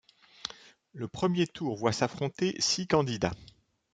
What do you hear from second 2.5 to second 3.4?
six candidats.